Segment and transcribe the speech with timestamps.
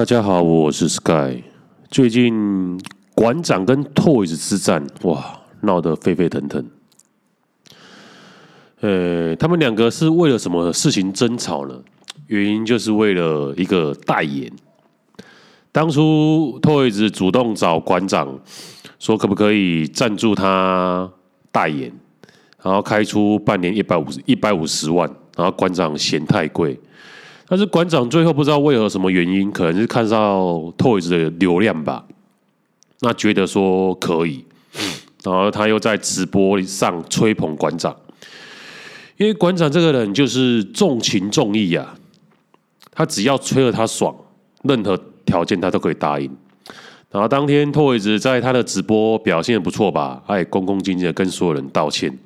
[0.00, 1.42] 大家好，我是 Sky。
[1.90, 2.80] 最近
[3.14, 6.66] 馆长跟 Toys 之战，哇，闹得沸沸腾腾。
[8.80, 11.78] 呃，他们两个是为了什么事情争吵呢？
[12.28, 14.50] 原因就是为了一个代言。
[15.70, 18.40] 当初 Toys 主动找馆长，
[18.98, 21.12] 说可不可以赞助他
[21.52, 21.92] 代言，
[22.62, 25.06] 然后开出半年一百五十一百五十万，
[25.36, 26.80] 然后馆长嫌太贵。
[27.50, 32.04] 但是馆长最后不知道为何什么原因，可能是看到 Toys 的流量吧，
[33.00, 34.44] 那觉得说可以，
[35.24, 37.96] 然后他又在直播上吹捧馆长，
[39.16, 41.96] 因为馆长这个人就是重情重义啊，
[42.92, 44.14] 他只要吹了他爽，
[44.62, 46.30] 任何条件他都可以答应。
[47.10, 52.16] 然后当天 Toys 在他的直播表现不错吧，他也恭恭敬敬的跟所有人道歉。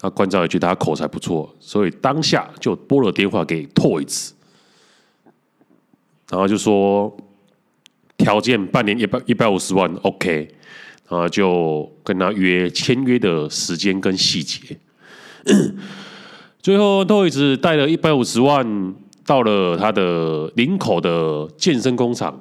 [0.00, 4.30] 那馆长也觉得他口才不错，所以当下就拨了电话给 Toys，
[6.30, 7.16] 然后就说
[8.16, 10.54] 条件半年一百一百五十万，OK，
[11.08, 14.78] 然后就跟他约签约的时间跟细节。
[16.62, 18.94] 最后 Toys 带了一百五十万
[19.26, 22.40] 到了他的林口的健身工厂。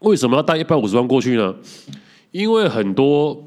[0.00, 1.54] 为什么要带一百五十万过去呢？
[2.32, 3.42] 因为很多。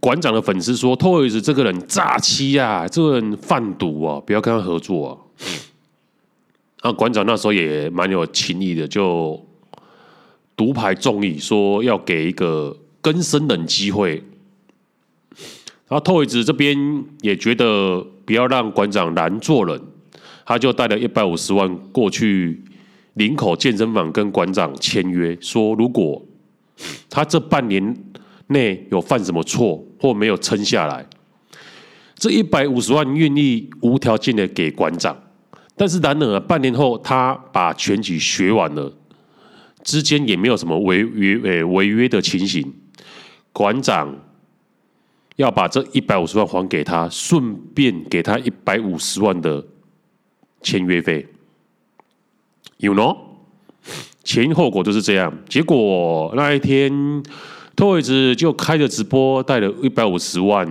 [0.00, 5.12] 馆长的粉丝说：“Toys 这个人诈欺啊，这个人贩毒啊，不要跟他合作啊。”
[6.80, 9.38] 啊，馆长那时候也蛮有情义的，就
[10.56, 14.24] 独排众议，说要给一个更生人机会。
[15.86, 19.78] 然后 Toys 这边也觉得不要让馆长难做人，
[20.46, 22.62] 他就带了一百五十万过去
[23.14, 26.24] 林口健身房跟馆长签约，说如果
[27.10, 27.94] 他这半年
[28.46, 31.06] 内有犯什么错，或没有撑下来，
[32.14, 35.14] 这一百五十万愿意无条件的给馆长，
[35.76, 38.90] 但是然而半年后他把拳击学完了，
[39.84, 42.72] 之间也没有什么违违诶违约的情形，
[43.52, 44.16] 馆长
[45.36, 49.62] 要把这一百五十万还给他，顺便给他一百五十万的
[50.62, 51.26] 签约费
[52.78, 53.14] ，you know，
[54.24, 57.22] 前因后果就是这样，结果那一天。
[57.80, 60.68] Toys 就开着直播，带了一百五十万，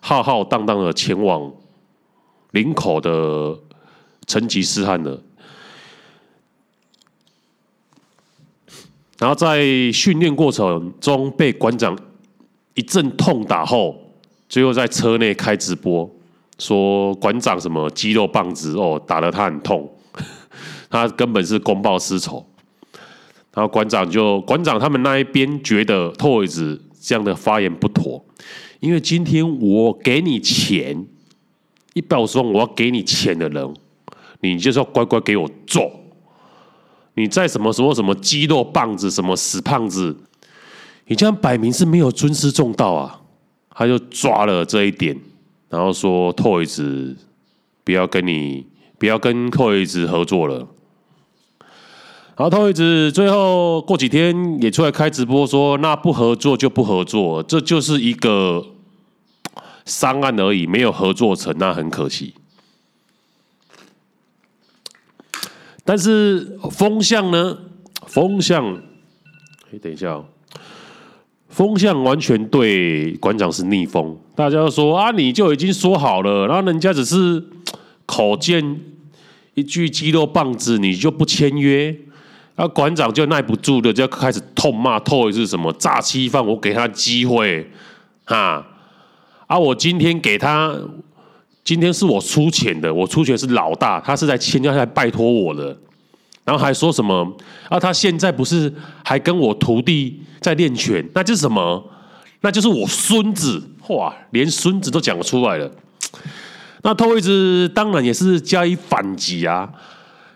[0.00, 1.50] 浩浩荡荡的前往
[2.50, 3.58] 林口的
[4.26, 5.18] 成吉思汗了。
[9.18, 11.98] 然后在训练过程中被馆长
[12.74, 13.96] 一阵痛打后，
[14.46, 16.06] 最后在车内开直播，
[16.58, 19.90] 说馆长什么肌肉棒子哦，打得他很痛，
[20.90, 22.46] 他根本是公报私仇。
[23.54, 28.24] 然后馆长就馆长他们那一边觉得 Toys 这样的发言不妥，
[28.80, 31.06] 因为今天我给你钱
[31.94, 33.74] 一百五十万，我要给你钱的人，
[34.40, 35.90] 你就是要乖乖给我做。
[37.14, 40.16] 你再什么什么什么肌肉棒子，什么死胖子，
[41.06, 43.20] 你这样摆明是没有尊师重道啊！
[43.74, 45.18] 他就抓了这一点，
[45.68, 47.14] 然后说 Toys
[47.84, 48.66] 不要跟你
[48.98, 50.66] 不要跟 Toys 合作了。
[52.42, 58.66] 然后 Toys 最后过几天也出来开直播说，那不合作就不合作，这就是一个
[59.84, 62.34] 商案而已，没有合作成，那很可惜。
[65.84, 67.56] 但是风向呢？
[68.06, 68.74] 风向，
[69.72, 70.24] 哎，等一下哦，
[71.48, 77.40] 风向完全对馆长是逆风，大家都说啊，你就已经说好了，然后人家只是
[78.04, 78.80] 口贱
[79.54, 81.96] 一句肌肉棒子，你就不签约。
[82.56, 87.70] 那馆长就耐不住的，就开始痛骂 Toy 是什么诈欺犯，我给他机会，
[88.24, 88.64] 哈
[89.46, 89.58] 啊！
[89.58, 90.74] 我今天给他，
[91.64, 95.76] 今天是我出钱的，我出钱是老大，他是在签约，来拜托我的，
[96.44, 97.26] 然后还说什么
[97.70, 97.80] 啊？
[97.80, 98.72] 他现在不是
[99.02, 101.02] 还跟我徒弟在练拳？
[101.14, 101.82] 那就是什么？
[102.42, 104.14] 那就是我孙子，哇！
[104.30, 105.70] 连孙子都讲出来了。
[106.82, 109.72] 那 Toys 当然也是加以反击啊。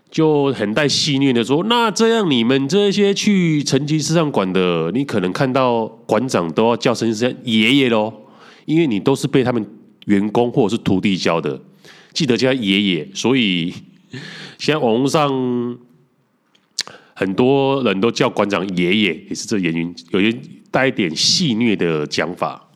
[0.09, 8.13] 就很带戏谑的说：“那这样你们这些去成吉思汗馆的，你可能看到馆长都要叫声声爷爷喽，
[8.65, 9.69] 因为你都是被他们
[10.07, 11.61] 员工或者是徒弟教的，
[12.15, 13.09] 记得叫爷爷。
[13.15, 13.75] 所以
[14.59, 15.79] 现在网络上
[17.15, 20.35] 很多人都叫馆长爷爷，也是这原因，有些
[20.71, 22.69] 带一点戏谑的讲法。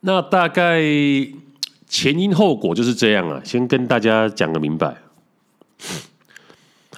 [0.00, 0.82] 那大概。”
[1.90, 4.96] 前因后果就是这样啊，先跟大家讲个明白。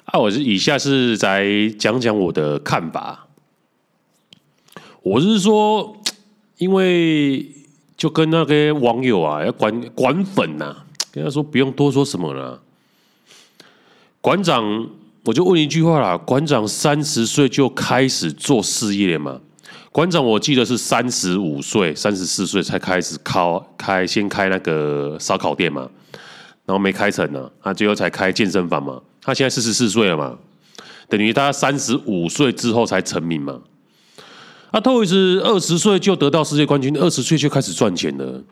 [0.05, 3.27] 啊，我是以下是在讲讲我的看法。
[5.01, 5.97] 我是说，
[6.59, 7.43] 因为
[7.97, 12.61] 就跟那个网友啊，要管管粉呐、啊，跟他说不用多说什么了。
[14.21, 14.87] 馆长，
[15.25, 19.41] 我就问一句话啦，馆长三十岁就开始做事业了嘛？
[19.93, 23.39] 馆长，我记得是三十五岁、三十四岁才开始开
[23.77, 25.87] 开先开那个烧烤店嘛，
[26.65, 28.99] 然后没开成呢，他最后才开健身房嘛。
[29.21, 30.35] 他现在四十四岁了嘛，
[31.07, 33.61] 等于他三十五岁之后才成名嘛。
[34.71, 38.43] 他 Toyz 二十岁就得到世界冠军，二十岁就开始赚钱了。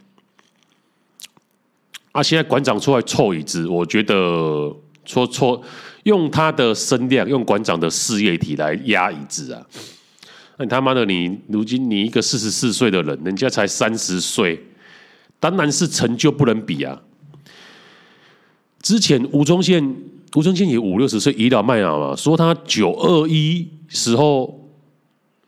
[2.11, 4.13] 啊，现在馆长出来凑椅子，我觉得
[5.03, 5.59] 戳戳
[6.03, 9.65] 用他的声量，用馆长的事业体来压椅子啊。
[10.62, 14.62] 你他妈的，你如今你一个四十四岁的人，人家才三十岁，
[15.40, 17.02] 当然是成就不能比啊。
[18.81, 19.96] 之前吴宗宪，
[20.36, 24.68] 吴宗宪也五六十岁倚老卖老嘛，说他九二一时候，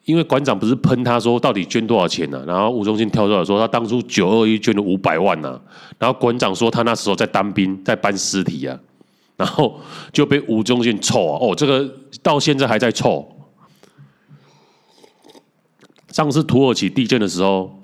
[0.06, 2.44] 因为馆长不是喷他说到底捐多少钱呢、啊？
[2.46, 5.62] 然后吴宗宪跳出来说他当初九二一捐了五百万呢、啊，
[5.98, 8.80] 然后馆长说他那时候在当兵，在搬尸体啊，
[9.36, 9.80] 然后
[10.12, 13.28] 就被吴宗宪臭啊，哦，这个到现在还在臭。
[16.14, 17.82] 上次土耳其地震的时候，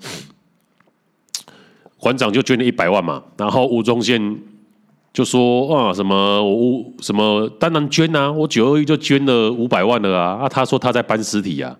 [1.98, 4.38] 馆长就捐了一百万嘛，然后吴宗宪
[5.12, 11.76] 就说啊什么我什么当然捐啊，我九二一就捐了五百万了啊，啊他说他在搬尸体啊，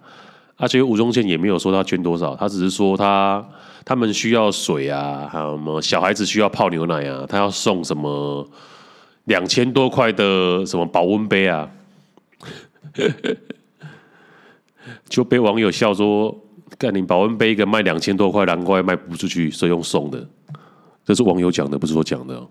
[0.57, 3.49] 而且吴宗宪也没有说他捐多少，他只是说他
[3.85, 8.45] 他们需要水啊，还有什么小孩子需要泡牛奶啊，他要送什么
[9.27, 11.71] 两千多块的什么保温杯啊。
[15.09, 16.37] 就被网友笑说
[16.79, 20.29] ：“干你保温杯一个卖两千多块，难怪卖不出去，所以用送的。”
[21.05, 22.47] 这是网友讲的，不是我讲的。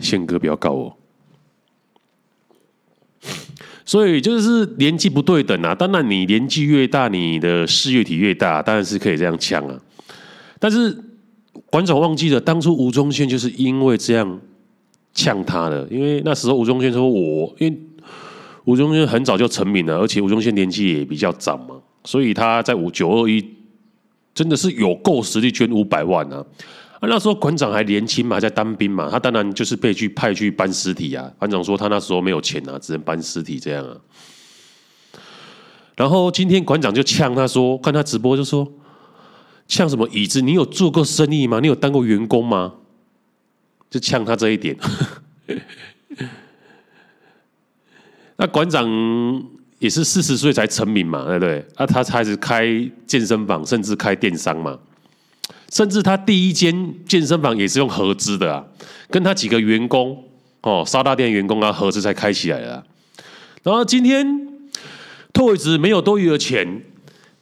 [0.00, 0.96] 宪哥不要告我。
[3.84, 5.74] 所以就是年纪不对等啊。
[5.74, 9.80] 当然，你年纪越大，你的事业体越大，当然是可以这样呛啊。
[10.58, 10.96] 但是
[11.70, 14.40] 馆长忘记了，当初吴宗宪就是因为这样
[15.12, 17.80] 呛他的，因为那时候吴宗宪说我因为。
[18.64, 23.44] 吴宗宪很早就成名了，而且吴宗宪年纪也比较长嘛，所以他在五九二一
[24.34, 26.44] 真的是有够实力捐五百万啊！
[27.00, 31.30] 啊，那时候馆长还年轻嘛，还在当兵嘛，他当然就是被去派去搬尸体啊。
[31.38, 33.96] 馆长说他那时候没有钱啊，只能搬尸体这样啊。
[35.94, 38.66] 然后今天馆长就呛他说，看他直播就说，
[39.68, 40.40] 呛什么椅子？
[40.40, 41.60] 你有做过生意吗？
[41.60, 42.72] 你有当过员工吗？
[43.88, 44.76] 就呛他这一点。
[48.44, 48.86] 那馆长
[49.78, 51.64] 也是四十岁才成名嘛，对不对？
[51.76, 52.66] 啊，他开始开
[53.06, 54.78] 健身房，甚至开电商嘛，
[55.72, 58.62] 甚至他第一间健身房也是用合资的啊，
[59.08, 60.22] 跟他几个员工
[60.60, 62.84] 哦，沙大店员工啊合资才开起来的。
[63.62, 64.26] 然后今天
[65.32, 66.82] Toyz 没有多余的钱，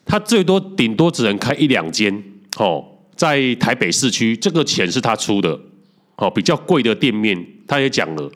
[0.04, 2.22] 他最多顶多只能开一两间
[2.58, 2.84] 哦，
[3.16, 5.58] 在台北市区，这个钱是他出的
[6.14, 8.30] 哦，比较贵的店面他也讲了，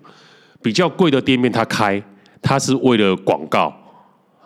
[0.60, 2.02] 比较贵的店面他开。
[2.42, 3.74] 他是为了广告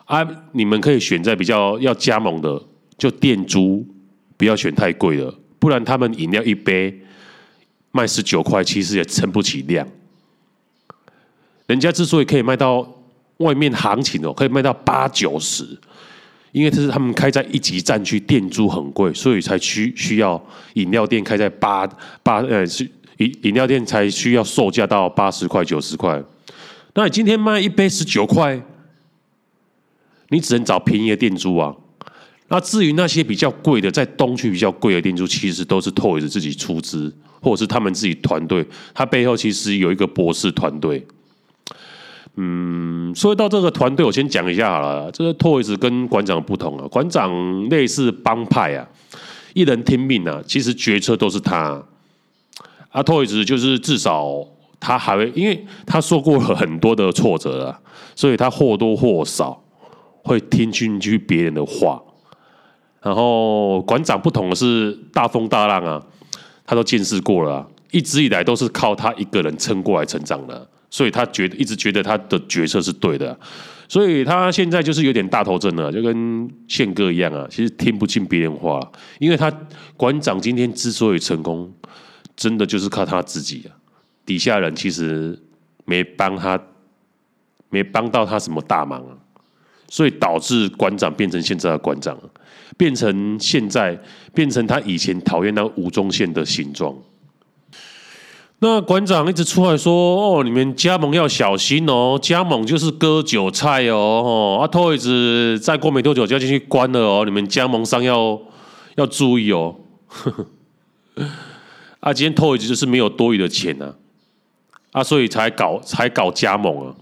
[0.04, 0.26] 啊！
[0.52, 2.62] 你们可以选在比较要加盟的，
[2.96, 3.86] 就店租
[4.36, 7.00] 不要选太贵的，不然他们饮料一杯
[7.92, 9.86] 卖十九块，其实也撑不起量。
[11.66, 12.86] 人家之所以可以卖到
[13.36, 15.64] 外面行情哦，可以卖到八九十，
[16.52, 20.42] 因为这是他们开在一级战区，店租很贵，所以才需需要
[20.74, 21.86] 饮料店开在八
[22.22, 22.82] 八呃，是
[23.18, 26.20] 饮饮料店才需要售价到八十块九十块。
[26.94, 28.60] 那你今天卖一杯十九块，
[30.30, 31.74] 你只能找便宜的店租啊。
[32.48, 38.66] 那至于那些比较贵的，在东区比较贵的店租，其实都是 Toys 自己出资，或者是他们自己团队。
[38.92, 41.06] 他背后其实有一个博士团队。
[42.34, 45.12] 嗯，说到这个团队，我先讲一下好了。
[45.12, 48.88] 这个 Toys 跟馆长不同啊，馆长类似帮派啊，
[49.54, 51.80] 一人听命啊，其实决策都是他。
[52.90, 54.44] 啊，Toys 就是至少。
[54.80, 57.80] 他还会，因为他受过了很多的挫折了，
[58.16, 59.62] 所以他或多或少
[60.24, 62.02] 会听进去别人的话。
[63.02, 66.02] 然后馆长不同的是大风大浪啊，
[66.66, 73.38] 他都见识过了，一直以来都是靠他一个人撑过来成长的，所以他觉得一直觉得他的决策是对的，
[73.88, 78.78] 所以他现在就是有点大头症了，就跟宪哥一样啊，其实听不进别人话，
[79.18, 79.50] 因为他
[79.96, 81.72] 馆长今天之所以成功，
[82.36, 83.79] 真的就是靠他自己啊。
[84.24, 85.38] 底下人其实
[85.84, 86.60] 没帮他，
[87.68, 89.16] 没帮到他什么大忙啊，
[89.88, 92.18] 所以导致馆长变成现在的馆长，
[92.76, 93.98] 变成现在
[94.34, 96.96] 变成他以前讨厌那吴宗宪的形状。
[98.62, 99.92] 那馆长一直出来说
[100.36, 103.96] ：“哦，你们加盟要小心哦，加盟就是割韭菜哦。
[103.96, 108.38] 哦”啊，Toyz 再过没多久就要进去关了哦，你们加盟商要
[108.96, 109.76] 要注意哦。
[112.00, 113.94] 啊，今天 Toys 就是没有多余的钱呢、啊，
[114.92, 116.94] 啊，所以才搞才搞加盟啊。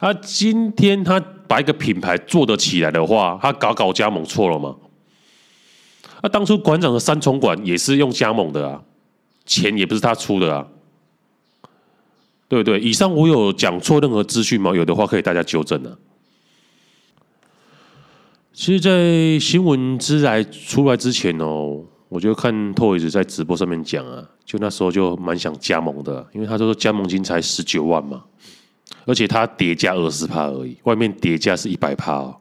[0.00, 4.76] 他今天他把一个品牌做得起来的话，他搞搞加盟错了吗？
[6.20, 8.82] 啊，当初馆长的三重馆也是用加盟的啊，
[9.46, 10.66] 钱也不是他出的啊，
[12.48, 12.80] 对不对？
[12.80, 14.74] 以上我有讲错任何资讯吗？
[14.74, 15.96] 有的话可以大家纠正啊。
[18.52, 21.84] 其实，在新闻之来出来之前哦。
[22.08, 28.24] 我就看 Toys 在直播上面讲啊，就那时候就蛮想加盟的，因为他说加盟金才十九万嘛，
[29.04, 32.36] 而且他叠加二十趴而已，外面叠加是一百趴哦。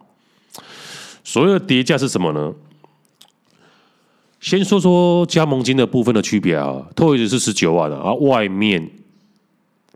[1.24, 2.53] 所谓的叠加是什么呢？
[4.39, 8.89] 先说说加盟金的部分的区别啊，Toys 是十九万的，而外面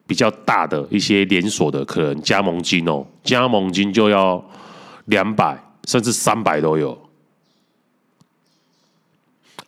[0.06, 4.44] 比较大的一些连锁的，可能加盟金哦，加盟金就要
[5.06, 7.00] 两百甚至三百都有。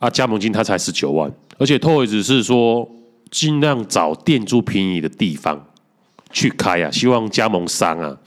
[0.04, 2.86] 啊，加盟金他才十九万，而且 Toys 是说
[3.32, 5.66] 尽量找店租便宜的地方
[6.30, 8.18] 去开啊，希望加盟商啊，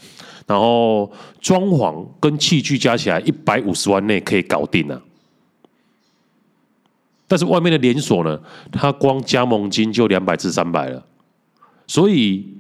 [0.47, 4.99] 然后装潢跟器具加起来一百五十万内可以搞定啊。
[7.28, 8.40] 但是外面的连锁呢，
[8.73, 11.04] 他光加盟金就两百至三百了，
[11.87, 12.56] 所以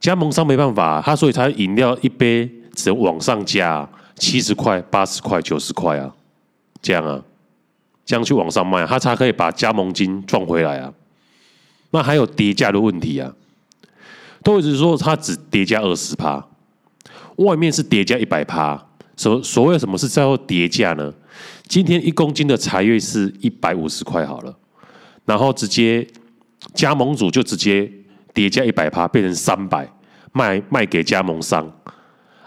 [0.00, 3.86] 加盟商没办法，他所以他饮料一杯只能往上加
[4.16, 6.14] 七十块、八十块、九十块啊，
[6.80, 7.22] 这样啊。
[8.04, 10.92] 这样去往上卖，他才可以把加盟金赚回来啊。
[11.90, 13.32] 那还有叠加的问题啊，
[14.42, 16.44] 都一直说他只叠加二十趴，
[17.36, 18.86] 外面是叠加一百趴。
[19.16, 21.12] 所所谓什么是叫叠加呢？
[21.68, 24.52] 今天一公斤的茶叶是一百五十块好了，
[25.24, 26.04] 然后直接
[26.74, 27.90] 加盟主就直接
[28.34, 29.88] 叠加一百趴，变成三百，
[30.32, 31.72] 卖卖给加盟商。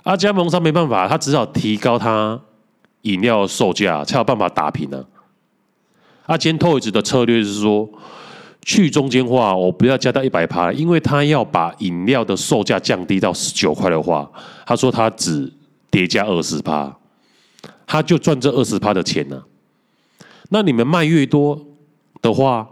[0.03, 2.37] 啊，加盟商没办法，他只好提高他
[3.03, 5.16] 饮料售价，才有办法打平呢、啊。
[6.27, 7.89] 啊，今天 Toys 的策略是说
[8.61, 14.29] 去中间化，我不要加到一百趴，因为他要把饮料的售价降低到十九块的话，
[14.65, 15.49] 他说他只
[15.89, 16.93] 叠加二十趴，
[17.85, 19.41] 他就赚这二十趴的钱呢、
[20.49, 21.65] 那你们卖越多
[22.21, 22.67] 的话，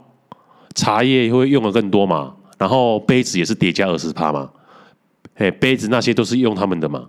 [0.73, 4.49] 茶叶会用的更多嘛，然后杯子也是叠加二十趴嘛，
[5.35, 7.07] 哎，杯子那些都是用他们的嘛。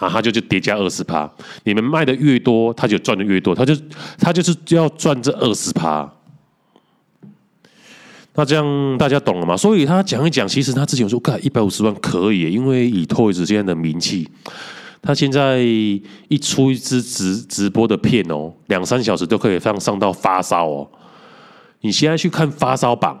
[0.00, 1.30] 啊，他就就叠加二十趴，
[1.64, 3.76] 你们卖的越多，他就赚的越多，他就
[4.18, 6.10] 他就是要赚这二十趴。
[8.34, 9.54] 那这样大家懂了吗？
[9.54, 14.26] 所以他讲一讲，其实他之前说，干一百五十万可以，因为以 Toys 这样的名气，
[15.02, 20.88] 他现在一出一支直直播的片哦，两三小时都可以上上到发烧哦。
[21.82, 23.20] 你现在去看发烧榜，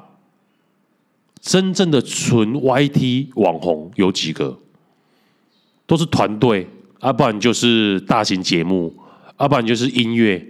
[1.42, 4.58] 真正的纯 YT 网红有几个？
[5.90, 6.64] 都是团队，
[7.02, 8.96] 要不然就是大型节目，
[9.40, 10.40] 要不然就是音乐，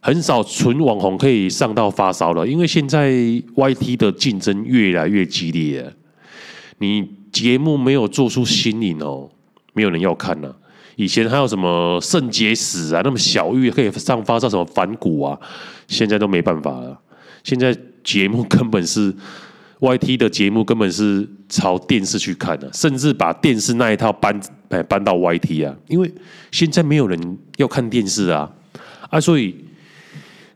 [0.00, 2.46] 很少纯网红可以上到发烧了。
[2.46, 5.90] 因为现在 YT 的竞争越来越激烈，
[6.80, 9.30] 你节目没有做出新颖哦，
[9.72, 10.54] 没有人要看了。
[10.96, 15.40] 以前还有什么肾结石啊，那么小玉可以上发烧，什么反骨啊，
[15.88, 17.00] 现在都没办法了。
[17.42, 17.74] 现在
[18.04, 19.14] 节目根本是。
[19.80, 24.40] YT 的节目根本是朝电视去看的，甚至把电视那一套搬
[24.70, 26.10] 哎搬到 YT 啊，因为
[26.50, 28.50] 现在没有人要看电视啊
[29.10, 29.54] 啊，所以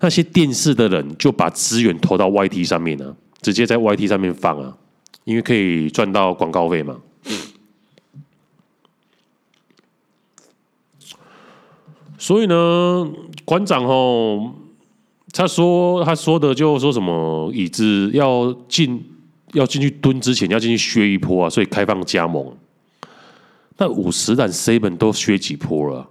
[0.01, 4.75] 那些电视的人就把资源投到 YT 上面了，直接在 YT 上面放啊，
[5.25, 6.97] 因为可以赚到广告费嘛。
[12.17, 13.07] 所以呢，
[13.45, 14.55] 馆长哦。
[15.33, 19.03] 他说：“他说的就说什么椅子要进
[19.53, 22.53] 要进去蹲之前要进去削一波啊，所以开放加盟。
[23.79, 26.09] 那五十岚 seven 都削几波了？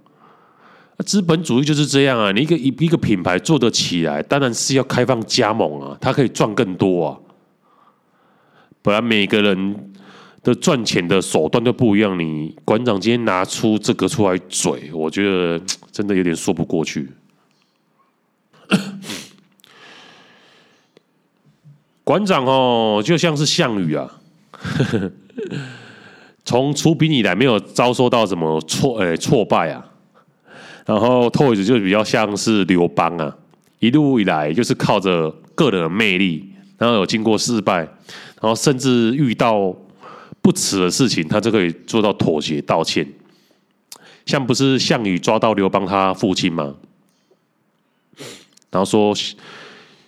[1.04, 2.32] 资本主义就是这样啊！
[2.32, 7.18] 你一个一一个品牌做得起来，当然是要开放加盟啊，他可以赚更多啊。
[8.82, 9.92] 不然每个人
[10.42, 12.18] 的赚钱的手段都不一样。
[12.18, 15.62] 你馆长今天拿出这个出来嘴，我觉得
[15.92, 17.08] 真的有点说不过去。”
[22.04, 24.18] 馆长哦，就像是项羽啊，
[26.44, 29.84] 从出兵以来没有遭受到什么挫诶挫败啊，
[30.86, 33.36] 然后 Toys 就比较像是刘邦啊，
[33.78, 37.78] 一路以来就是靠着个人的魅力，然后有经过失败，
[38.40, 39.74] 然后甚至遇到
[40.42, 43.06] 不耻的事情，他就可以做到妥协道歉。
[44.26, 46.74] 像不是项羽抓到刘邦他父亲吗？
[48.70, 49.12] 然后说，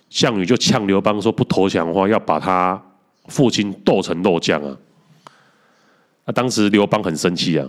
[0.09, 2.81] 项羽就呛刘邦说：“不投降的话，要把他
[3.27, 4.77] 父亲剁成肉酱啊！”
[6.25, 7.67] 那当时刘邦很生气啊。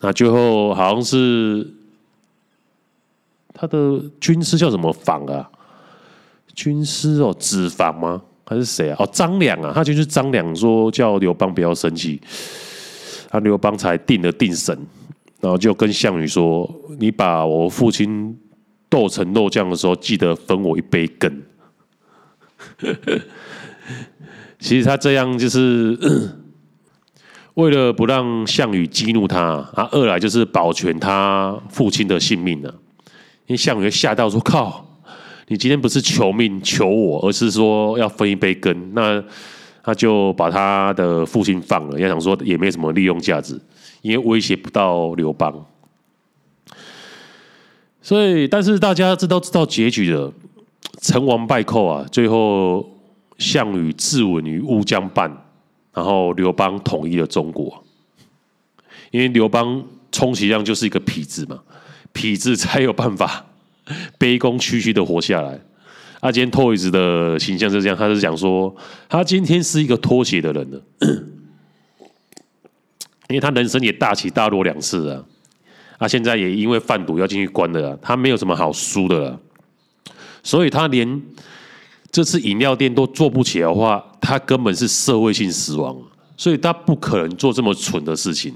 [0.00, 1.66] 那最后好像是
[3.54, 5.48] 他的军师叫什么昉啊，
[6.54, 8.20] 军师哦，子房吗？
[8.44, 8.96] 还是谁啊？
[8.98, 12.20] 哦，张良啊，他就是张良说叫刘邦不要生气，
[13.30, 14.76] 他刘邦才定了定神，
[15.40, 18.36] 然后就跟项羽说：“你把我父亲
[18.92, 21.42] 斗成肉酱的时候，记得分我一杯羹。
[24.60, 25.98] ”其实他这样就是
[27.54, 29.40] 为了不让项羽激怒他
[29.74, 32.70] 啊，二来就是保全他父亲的性命呢。
[33.46, 34.86] 因为项羽吓到说：“靠！
[35.48, 39.24] 你今天不是求命求我，而是说要分一杯羹。”那
[39.82, 43.58] 他就把他的父亲放了，要想说也没什么利用价值，
[44.02, 45.52] 因为威胁不到刘邦。
[48.02, 50.30] 所以，但是大家知道知道结局的，
[51.00, 52.88] 成王败寇啊，最后。
[53.38, 55.28] 项羽自刎于乌江畔，
[55.92, 57.82] 然后刘邦统一了中国。
[59.10, 61.60] 因为刘邦充其量就是一个痞子嘛，
[62.14, 63.44] 痞子才有办法
[64.16, 65.58] 卑躬屈膝的活下来。
[66.20, 68.72] 啊，今天 Toys 的形象是这样，他是讲说
[69.08, 70.80] 他今天是一个脱鞋的人了，
[73.28, 75.24] 因为他人生也大起大落两次啊，
[76.02, 79.40] 啊，现在也因为贩毒要进去关了，他没有什么好输的了，
[80.42, 81.22] 所以他连。
[82.10, 85.96] 这次饮料店都做不起的话，他根本是社会性死亡，
[86.36, 88.54] 所以他不可能做这么蠢的事情。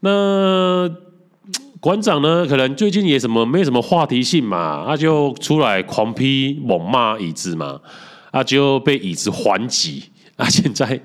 [0.00, 0.86] 那
[1.80, 2.44] 馆长呢？
[2.46, 7.80] 可能最近也什么没什么话题性嘛，他就出来狂批猛骂椅子嘛，
[8.30, 10.46] 他就被椅子还击啊！
[10.50, 11.00] 现在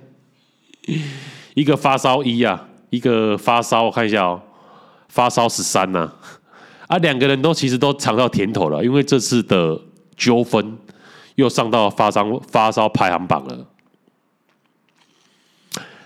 [1.53, 4.39] 一个发烧一啊，一个发烧，我看一下哦，
[5.09, 6.13] 发烧十三呐
[6.85, 9.81] 啊，两个人都其实都尝到甜头了，因为这次的。
[10.17, 10.77] 纠纷
[11.33, 13.65] 又上到发烧发烧排行榜了。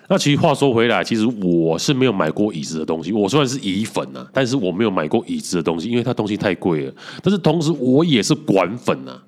[0.08, 3.12] 那其实话说回来，其实我是没有买过椅子的东西。
[3.12, 6.94] 我虽然是椅粉啊，但是我没有买过椅子的东西，因为它东西太贵了。
[7.22, 9.22] 但是同时，我也是管粉啊。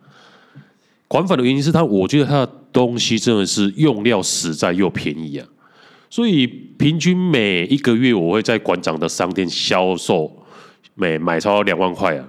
[1.09, 5.45] 管粉的原因是它，我觉得它的东西真的是用料实在又便宜啊。
[6.09, 10.45] 所以平均每一个月，我会在馆长的商店销售
[10.95, 12.27] 每买超两万块啊。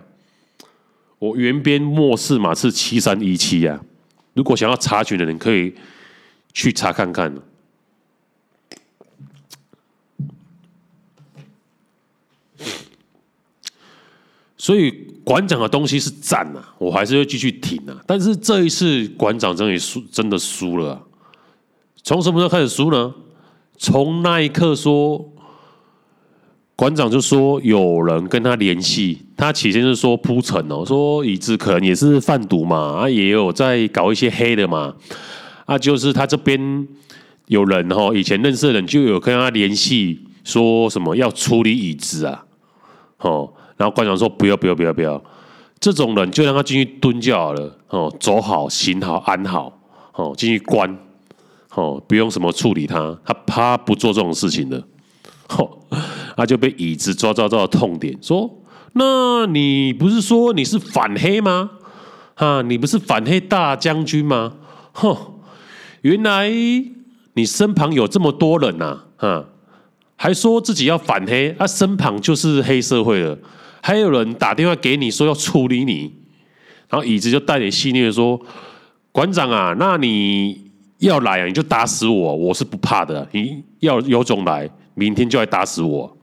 [1.19, 3.81] 我原编末世码是七三一七呀，
[4.35, 5.75] 如果想要查询的人可以
[6.53, 7.35] 去查看看。
[14.57, 14.91] 所以
[15.25, 18.03] 馆长的东西是赞啊，我还是会继续挺啊。
[18.07, 21.03] 但是这一次馆长真的输，真的输了啊。
[22.03, 23.15] 从什么时候开始输呢？
[23.79, 25.33] 从那一刻说。
[26.77, 34.95] 馆长就说有人跟他联系，他起先是说铺陈哦，说椅子可能也是贩毒嘛，啊也有在搞一些黑的嘛，
[35.67, 36.87] 啊就是他这边
[37.47, 42.45] 有人哈，以前认识的人就有跟他联系，说什么要处理椅子啊，
[43.23, 45.21] 哦，然后馆长说不要不要不要不要，
[45.81, 49.81] 这种人就让他进去蹲就好了，哦，走好行好安好，
[50.13, 50.97] 哦进去关，
[51.79, 54.83] 哦不用什么处理他，他他不做这种事情的，
[55.57, 55.79] 哦。
[56.37, 58.49] 他就被椅子抓抓到痛点，说
[58.95, 61.71] ：“那你不是说你是反黑吗？
[62.37, 64.53] 啊，你不是反黑大将军吗？
[64.93, 65.17] 哼，
[66.03, 66.49] 原来
[67.35, 69.03] 你身旁有这么多人呐！
[69.17, 69.47] 啊，
[70.15, 73.37] 还说自己要反黑，啊，身旁就是黑社会了。
[73.83, 76.15] 还有人打电话给你说要处理你，
[76.89, 78.41] 然后椅子就带点戏谑说：
[79.11, 80.68] 馆长啊，那你
[80.99, 83.27] 要来啊，你就打死我，我是不怕的。
[83.33, 86.17] 你要有种来，明天就来打死我。”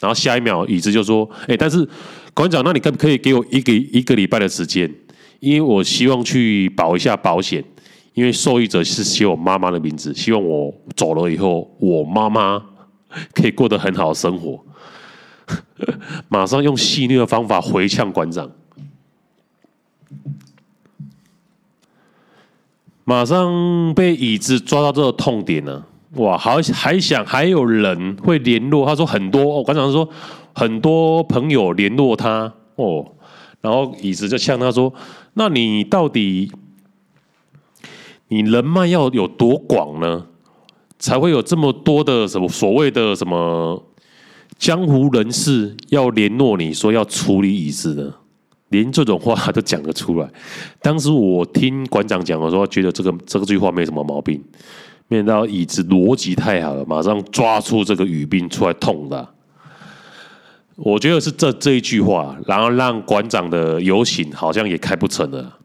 [0.00, 1.88] 然后下一秒，椅子就说：“哎，但是
[2.34, 4.92] 馆长，那你可不可以给我一个一个礼拜的时间？
[5.40, 7.64] 因为我希望去保一下保险，
[8.12, 12.62] 因为受益者是写我妈妈的名字，希望我走了以后，我妈妈
[13.32, 14.62] 可以过得很好的生活。
[16.28, 18.50] ”马上用戏谑的方法回呛馆长，
[23.04, 25.84] 马上被椅子抓到这个痛点呢。
[26.16, 28.86] 哇，好还想还有人会联络？
[28.86, 30.08] 他说很多哦，馆长说
[30.54, 33.04] 很多朋友联络他哦，
[33.60, 34.92] 然后椅子就呛他说
[35.34, 36.50] ：“那你到底
[38.28, 40.26] 你人脉要有多广呢？
[40.98, 43.84] 才会有这么多的什么所谓的什么
[44.56, 48.14] 江湖人士要联络你说要处理椅子呢？
[48.74, 50.28] 连这种话 都讲得出来。
[50.82, 54.42] 当时我听馆长讲的时候，觉得这个这个句话没什么毛病。”
[55.06, 59.28] 面到椅子逻辑太好了，马上抓出这个语病出来痛的。
[60.76, 65.58] 我觉得是这这一句话，然后让馆长的游行好像也开不成了，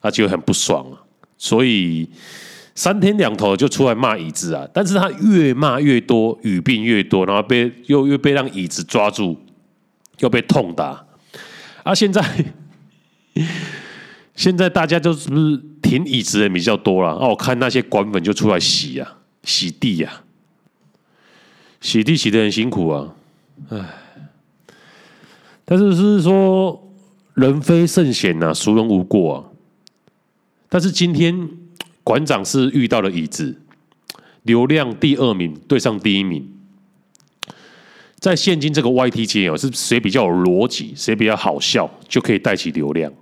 [0.00, 0.98] 他就很不爽了，
[1.36, 2.08] 所以
[2.76, 4.64] 三天两头就出来骂椅子啊。
[4.72, 9.36] 但是他越骂越多，语病越多，然后被又又被让椅子抓住，
[10.20, 11.04] 又被痛打。
[11.84, 12.22] 啊，现在
[14.34, 17.12] 现在大家都是不是挺椅子的比较多了？
[17.12, 20.24] 哦，我看那些馆粉就出来洗呀、啊，洗地呀、啊，
[21.80, 23.14] 洗地洗的很辛苦啊，
[23.68, 23.84] 唉。
[25.66, 26.92] 但是是说
[27.34, 29.44] 人非圣贤呐，孰能无过啊？
[30.68, 31.48] 但是今天
[32.02, 33.60] 馆长是遇到了椅子，
[34.42, 36.53] 流量第二名对上第一名，
[38.24, 43.12] 在现今这个 YT 界哦，是谁比较有逻辑，谁比较好笑，就可以带起流量。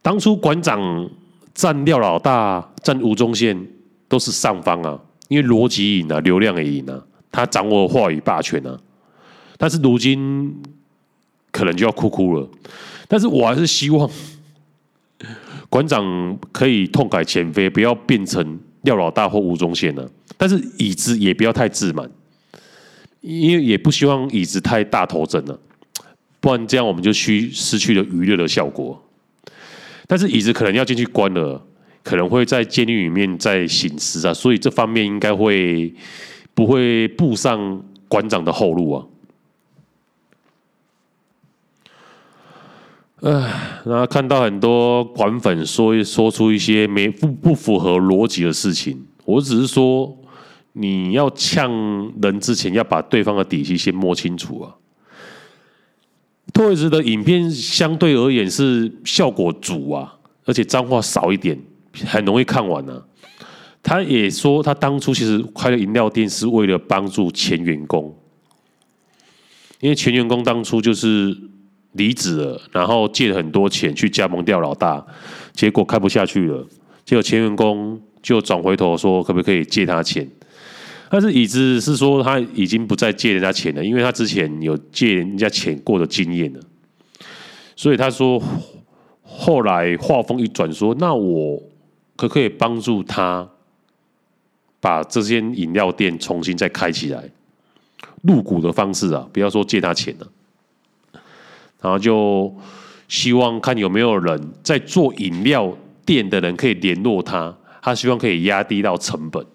[0.00, 1.10] 当初馆长
[1.52, 3.60] 战廖老大、战吴宗宪
[4.06, 8.78] 都是上方啊，因为逻辑赢啊，流量也赢啊，他掌握话语霸权啊。
[9.56, 10.62] 但是如今。
[11.50, 12.48] 可能就要哭哭了，
[13.08, 14.08] 但是我还是希望
[15.70, 20.08] 馆长可以痛改前非，不要变成廖老大或吴宗宪了。
[20.36, 22.08] 但是椅子也不要太自满，
[23.28, 25.60] 因为也不希望椅子太大头枕了，
[26.40, 28.98] 不然这样我们就失失去了娱乐的效果。
[30.06, 31.62] 但是椅子可能要进去关了，
[32.02, 35.94] 可能会在监狱里面再醒思啊，所以这方面应该会
[36.54, 39.04] 不会步上馆长的后路啊？
[43.20, 50.16] 唉，然后看到很多馆粉说说出一些没不不符合逻辑的事情，我只是说
[50.78, 51.70] 你要呛
[52.22, 54.74] 人之前要把对方的底细先摸清楚啊。
[56.52, 61.58] 托维斯的影片相对而言是效果足啊，而且脏话少一点，
[62.06, 63.02] 很容易看完呢、啊。
[63.82, 68.16] 他也说他当初其实开了饮料店是为了帮助前员工，
[69.80, 71.36] 因为前员工当初就是。
[71.92, 75.04] 离职了，然后借了很多钱去加盟掉老大，
[75.52, 76.64] 结果开不下去了。
[77.02, 80.28] 结果前员工就转回头说，可不可以借他钱？
[81.10, 86.60] 但是椅子是说他已经不再借人家钱了，因为他之前有借人家钱过的经验了。
[87.74, 88.42] 所以他说，
[89.22, 91.56] 后来话锋一转，说那我
[92.16, 93.48] 可不可以帮助他
[94.80, 97.24] 把这间饮料店重新再开起来？
[98.22, 100.26] 入股的方式啊，不要说借他钱了。
[101.80, 102.52] 然后就
[103.06, 105.72] 希望看有没有人在做饮料
[106.04, 109.46] 店的人可以联络他，他希望可以压低到成本，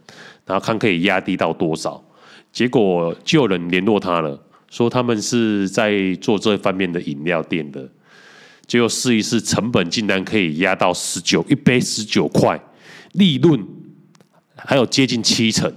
[0.46, 2.04] 然后看可以压低到多少。
[2.52, 7.90] 结果就有人联络他了，说他们是在做这方面的饮料店的，
[8.68, 12.60] 结果试一试，成本竟然可以压到十九一杯十九块，
[13.14, 13.66] 利润
[14.56, 15.74] 还有接近七成。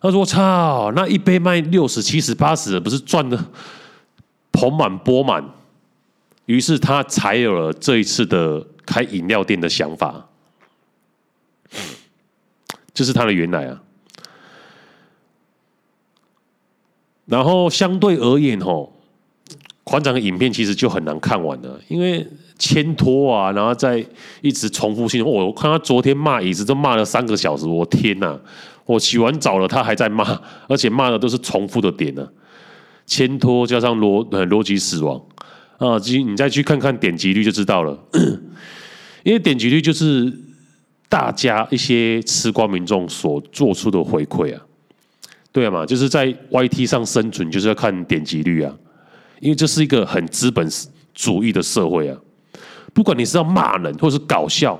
[0.00, 3.42] 他说：“我操，那一杯卖六十、七十、八十，不是赚的？”
[4.52, 5.44] 盆满钵满，
[6.46, 10.28] 于是他才有了这一次的开饮料店的想法，
[12.94, 13.82] 这是他的原来啊。
[17.26, 18.92] 然后相对而言，吼，
[19.82, 22.26] 馆长的影片其实就很难看完了，因为
[22.58, 24.04] 牵拖啊，然后再
[24.40, 25.24] 一直重复性。
[25.24, 28.38] 我看他昨天骂椅子，都骂了三个小时，我天哪！
[28.86, 32.28] 我洗完澡了，他还在骂，而且骂的都是重复的点呢。
[33.06, 35.18] 牵拖加上逻逻辑死亡
[35.78, 37.98] 啊，你再去看看点击率就知道了。
[39.24, 40.30] 因为点击率就是
[41.14, 44.60] 大家一些吃瓜民众所做出的回馈啊，
[45.52, 48.74] 对啊嘛，就是在 YT 上生存就是要看点击率啊，
[49.38, 50.68] 因为这是一个很资本
[51.14, 52.18] 主义的社会啊，
[52.92, 54.76] 不管你是要骂人或是搞笑，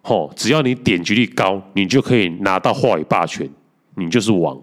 [0.00, 3.46] 吼，只要你点击率高，你就可以拿到话语霸权，
[3.96, 4.58] 你就是王。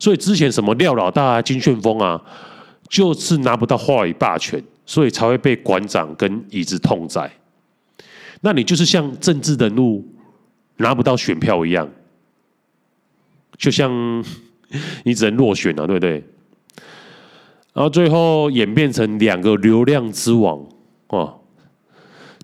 [0.00, 2.20] 所以之前什么廖老大啊、金旋风啊，
[2.88, 7.30] 就是拿不到话语霸权，所以才会被馆长跟椅子痛宰。
[8.44, 10.06] 那你就是像政治人物
[10.76, 11.88] 拿不到选票一样，
[13.56, 13.90] 就像
[15.02, 16.22] 你只能落选了，对不对？
[17.72, 20.62] 然后最后演变成两个流量之王
[21.08, 21.40] 哦，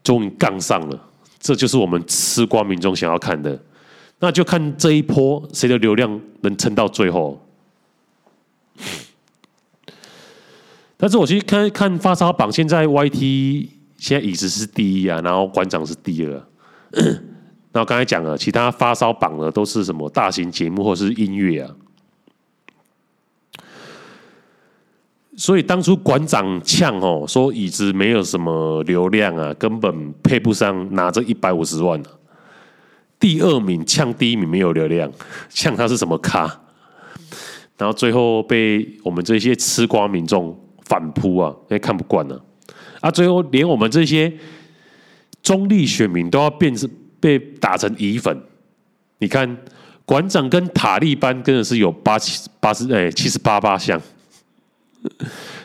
[0.02, 1.08] 终于杠上了。
[1.38, 3.62] 这就是我们吃瓜民众想要看的。
[4.18, 7.38] 那就看这一波谁的流量能撑到最后。
[10.96, 13.68] 但是我去看看发烧榜，现在 YT
[14.00, 16.42] 现在椅子是第一啊，然后馆长是第二。
[17.70, 21.70] 然后刚才讲了，其他发烧榜的都是什么大型节目或是音乐啊。
[25.36, 32.02] 所以当初馆长呛哦，说椅子没有什么流量啊，根本配不上拿着一百五十万。
[33.18, 35.12] 第二名呛第一名没有流量，
[35.50, 36.62] 呛他是什么咖？
[37.76, 42.49] 然后最后被我们这些吃瓜民众反扑啊，因为看不惯了啊！
[43.00, 44.32] 啊最后连我们这些
[45.42, 48.40] 中立选民都要变成被打成乙粉。
[49.18, 49.56] 你看
[50.04, 54.00] 馆长跟塔利班真的是有八七八十哎七十八八像。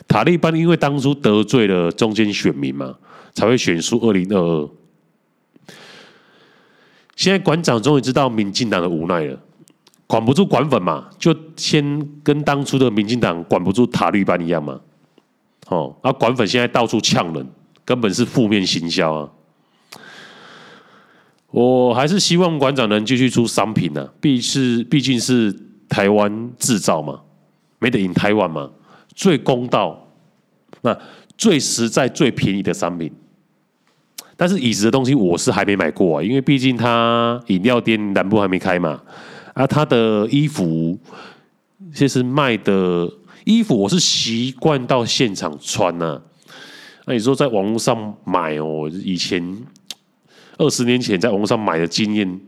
[0.08, 2.96] 塔利班因为当初得罪了中间选民嘛，
[3.34, 4.70] 才会选出二零二二。
[7.18, 9.38] 现在馆长终于知道民进党的无奈了，
[10.08, 14.80] 管不住馆粉嘛，就先跟当初的民进党管不住塔利班一样嘛。
[15.68, 17.48] 哦，啊，馆粉现在到处呛人，
[17.84, 19.30] 根本是负面行销啊。
[21.52, 25.56] 我还是希望馆长能继续出商品呢、啊，毕是毕竟是
[25.88, 27.22] 台湾制造嘛
[27.80, 28.70] 没得赢台湾嘛，
[29.14, 30.08] 最公道，
[30.82, 30.98] 那
[31.38, 33.12] 最实在、最便宜的商品。
[34.36, 39.02] 但是椅子的东西我是还没买过啊，因为毕竟他饮料店南部还没开嘛。
[39.54, 41.00] 啊，他的衣服，
[41.94, 43.10] 其实卖的
[43.46, 46.22] 衣服我是习惯到现场穿呢、
[47.06, 49.58] 那你说在网络上买哦，以前
[50.58, 52.40] 二十年前在网络上买的经验，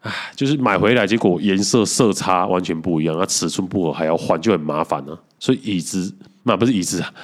[0.00, 5.18] 啊，就是买回来结果颜色色差完全不一样，那尺寸不合还要换，就很麻烦呢、啊。
[5.38, 7.14] 所以椅子，那不是椅子啊。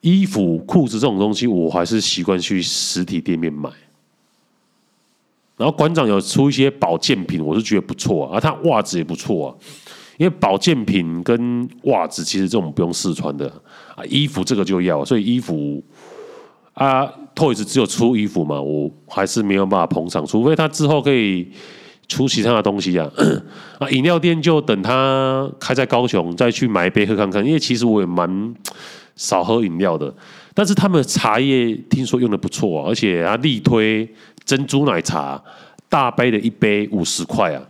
[0.00, 3.68] 衣服、裤子这种东西，我还是习惯去实体店面买。
[5.58, 8.38] 然后馆长有出一些保健品，我是觉得不错啊。
[8.38, 9.52] 啊，他袜子也不错啊，
[10.20, 13.48] 因为保健品跟袜子其实这种不用试穿的
[13.96, 14.04] 啊。
[14.04, 15.82] 衣服这个就要，所以衣服
[16.74, 21.50] 啊，Toys 只有出衣服嘛，我还是没有办法捧场，除非他之后可以
[22.06, 23.10] 出其他的东西啊。
[23.80, 28.54] 啊，饮料店就等他开在高雄再去买一杯喝看看，因为其实我也蛮。
[29.16, 30.10] 少喝饮料的，
[30.54, 34.08] 但是他们茶叶听说用的不错啊，而且他力推
[34.46, 35.38] 珍珠奶茶，
[35.90, 37.60] 大杯的一杯五十块啊，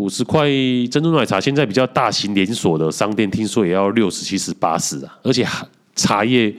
[0.00, 0.48] 五十块
[0.90, 5.46] 珍珠奶茶现在比较大型连锁的商店听说也要六十、七十、八十啊，而且
[5.94, 6.54] 茶叶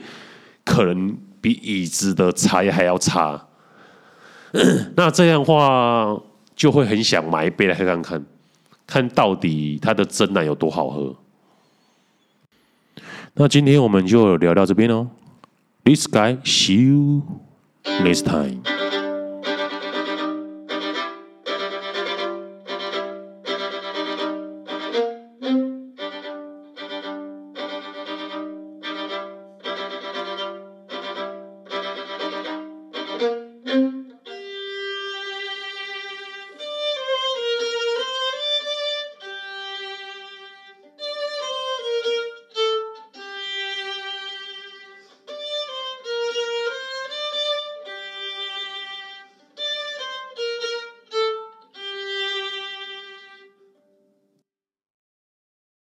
[0.64, 3.48] 可能比椅子的茶叶还要差，
[4.94, 6.16] 那这样的话
[6.54, 8.24] 就会很想买一杯来看看，
[8.86, 11.12] 看到底它的真奶有多好喝。
[13.34, 15.08] 那今天我们就聊到这边哦。
[15.84, 17.22] This guy, see you
[18.04, 18.62] next time.